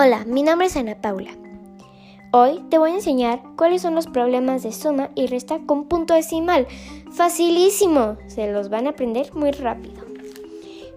Hola, 0.00 0.24
mi 0.26 0.44
nombre 0.44 0.68
es 0.68 0.76
Ana 0.76 0.94
Paula. 0.94 1.32
Hoy 2.30 2.62
te 2.70 2.78
voy 2.78 2.92
a 2.92 2.94
enseñar 2.94 3.42
cuáles 3.56 3.82
son 3.82 3.96
los 3.96 4.06
problemas 4.06 4.62
de 4.62 4.70
suma 4.70 5.10
y 5.16 5.26
resta 5.26 5.58
con 5.66 5.88
punto 5.88 6.14
decimal. 6.14 6.68
Facilísimo, 7.10 8.16
se 8.28 8.52
los 8.52 8.68
van 8.68 8.86
a 8.86 8.90
aprender 8.90 9.34
muy 9.34 9.50
rápido. 9.50 9.96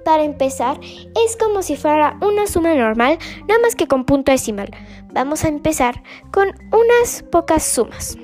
Para 0.06 0.24
empezar, 0.24 0.80
es 1.26 1.36
como 1.36 1.64
si 1.64 1.78
fuera 1.78 2.16
una 2.22 2.46
suma 2.46 2.76
normal, 2.76 3.18
nada 3.48 3.60
más 3.64 3.76
que 3.76 3.88
con 3.88 4.06
punto 4.06 4.32
decimal. 4.32 4.70
Vamos 5.12 5.46
a 5.46 5.48
empezar 5.48 6.04
con 6.32 6.50
unas 6.72 7.24
pocas 7.24 7.64
sumas. 7.64 8.20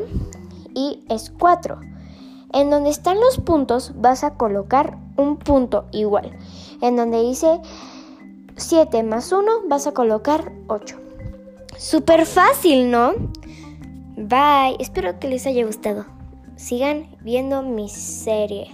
y 0.75 1.03
es 1.09 1.31
4. 1.39 1.79
En 2.53 2.69
donde 2.69 2.91
están 2.91 3.19
los 3.19 3.39
puntos 3.39 3.93
vas 3.95 4.23
a 4.23 4.35
colocar 4.35 4.97
un 5.17 5.37
punto 5.37 5.85
igual. 5.91 6.37
En 6.81 6.95
donde 6.95 7.21
dice 7.21 7.59
7 8.55 9.01
más 9.03 9.31
1 9.31 9.67
vas 9.67 9.87
a 9.87 9.93
colocar 9.93 10.51
8. 10.67 10.97
Súper 11.77 12.27
fácil, 12.27 12.91
¿no? 12.91 13.13
Bye, 14.15 14.77
espero 14.79 15.19
que 15.19 15.27
les 15.27 15.47
haya 15.47 15.65
gustado. 15.65 16.05
Sigan 16.55 17.17
viendo 17.21 17.63
mi 17.63 17.89
serie. 17.89 18.69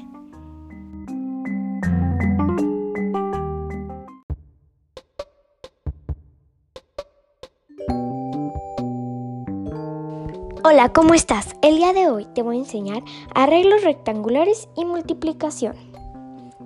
Hola, 10.64 10.92
¿cómo 10.94 11.14
estás? 11.14 11.56
El 11.62 11.78
día 11.78 11.94
de 11.94 12.10
hoy 12.10 12.28
te 12.36 12.42
voy 12.42 12.58
a 12.58 12.60
enseñar 12.60 13.02
arreglos 13.34 13.84
rectangulares 13.84 14.68
y 14.76 14.84
multiplicación. 14.84 15.76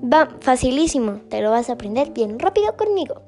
Va, 0.04 0.30
facilísimo, 0.42 1.22
te 1.30 1.42
lo 1.42 1.52
vas 1.52 1.70
a 1.70 1.74
aprender 1.74 2.12
bien 2.12 2.40
rápido 2.40 2.76
conmigo. 2.76 3.22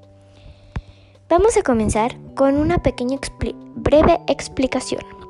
Vamos 1.29 1.55
a 1.55 1.61
comenzar 1.61 2.17
con 2.33 2.57
una 2.57 2.79
pequeña 2.81 3.19
breve 3.75 4.19
explicación. 4.27 5.24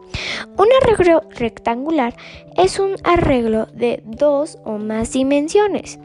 Un 0.57 0.67
arreglo 0.81 1.21
rectangular 1.31 2.15
es 2.57 2.79
un 2.79 2.95
arreglo 3.03 3.65
de 3.67 4.01
dos 4.05 4.57
o 4.63 4.77
más 4.77 5.11
dimensiones. 5.11 5.99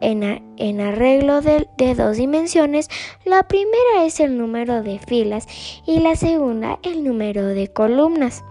En, 0.00 0.80
arreglo 0.80 1.40
de, 1.40 1.68
de, 1.78 1.94
dos 1.94 2.16
dimensiones, 2.16 2.88
la 3.24 3.44
primera 3.44 4.04
es 4.04 4.20
el 4.20 4.36
número 4.36 4.82
de 4.82 4.98
filas 4.98 5.46
y 5.86 6.00
la 6.00 6.16
segunda 6.16 6.78
el 6.82 7.04
número 7.04 7.46
de 7.46 7.68
columnas. 7.68 8.44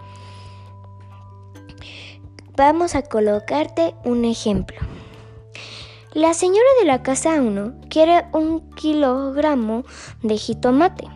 Vamos 2.56 2.94
a 2.94 3.02
colocarte 3.02 3.94
un 4.04 4.24
ejemplo. 4.24 4.78
La 6.14 6.32
señora 6.32 6.68
de 6.80 6.86
la 6.86 7.02
casa 7.02 7.42
1 7.42 7.74
quiere 7.90 8.24
un 8.32 8.70
kilogramo 8.76 9.82
de 10.22 10.36
jitomate. 10.36 11.08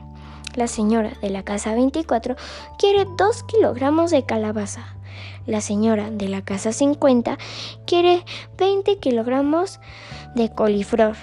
La 0.54 0.66
señora 0.66 1.12
de 1.22 1.30
la 1.30 1.42
casa 1.44 1.74
24 1.74 2.36
quiere 2.78 3.06
2 3.16 3.42
kilogramos 3.44 4.10
de 4.10 4.24
calabaza. 4.24 4.96
La 5.46 5.60
señora 5.60 6.10
de 6.10 6.28
la 6.28 6.42
casa 6.42 6.72
50 6.72 7.38
quiere 7.86 8.24
20 8.56 8.98
kilogramos 8.98 9.80
de 10.34 10.50
coliflor. 10.50 11.16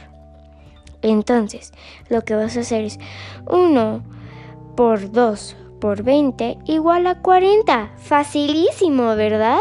Entonces, 1.01 1.71
lo 2.09 2.23
que 2.23 2.35
vas 2.35 2.57
a 2.57 2.61
hacer 2.61 2.83
es 2.83 2.99
1 3.47 4.03
por 4.75 5.11
2 5.11 5.55
por 5.79 6.03
20 6.03 6.57
igual 6.65 7.05
a 7.07 7.21
40. 7.21 7.91
Facilísimo, 7.97 9.15
¿verdad? 9.15 9.59